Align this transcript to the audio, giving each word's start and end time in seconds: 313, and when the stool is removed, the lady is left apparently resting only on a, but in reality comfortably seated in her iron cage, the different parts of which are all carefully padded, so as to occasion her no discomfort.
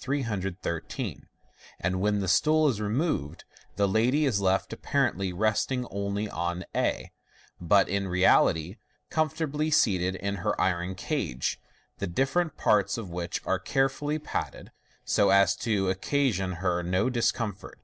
313, 0.00 1.26
and 1.80 2.00
when 2.00 2.20
the 2.20 2.28
stool 2.28 2.68
is 2.68 2.80
removed, 2.80 3.42
the 3.74 3.88
lady 3.88 4.26
is 4.26 4.40
left 4.40 4.72
apparently 4.72 5.32
resting 5.32 5.84
only 5.90 6.30
on 6.30 6.64
a, 6.72 7.10
but 7.60 7.88
in 7.88 8.06
reality 8.06 8.76
comfortably 9.10 9.72
seated 9.72 10.14
in 10.14 10.36
her 10.36 10.60
iron 10.60 10.94
cage, 10.94 11.60
the 11.98 12.06
different 12.06 12.56
parts 12.56 12.96
of 12.96 13.10
which 13.10 13.44
are 13.44 13.54
all 13.58 13.64
carefully 13.64 14.20
padded, 14.20 14.70
so 15.04 15.30
as 15.30 15.56
to 15.56 15.90
occasion 15.90 16.52
her 16.62 16.80
no 16.84 17.10
discomfort. 17.10 17.80